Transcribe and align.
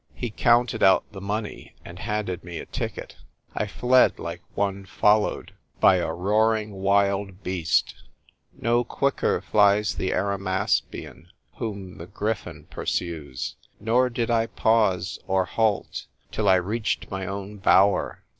He 0.15 0.31
counted 0.31 0.81
out 0.81 1.03
the 1.11 1.21
money, 1.21 1.75
and 1.85 1.99
handed 1.99 2.43
me 2.43 2.57
a 2.57 2.65
ticket. 2.65 3.17
I 3.53 3.67
fled, 3.67 4.17
like 4.17 4.41
one 4.55 4.83
followed 4.87 5.53
by 5.79 5.97
a 5.97 6.11
roaring 6.11 6.71
wild 6.73 7.27
VIVE 7.33 7.37
i.'anakciue! 7.37 7.43
49 7.43 7.43
beast. 7.43 7.93
No 8.59 8.83
quicker 8.83 9.41
flies 9.41 9.93
the 9.93 10.09
Arimaspian 10.15 11.27
whom 11.57 11.99
the 11.99 12.07
gryphon 12.07 12.65
pursues. 12.71 13.57
Nor 13.79 14.09
did 14.09 14.31
I 14.31 14.47
pause 14.47 15.19
or 15.27 15.45
halt 15.45 16.07
till 16.31 16.49
I 16.49 16.55
reached 16.55 17.11
my 17.11 17.27
own 17.27 17.57
bower. 17.57 18.23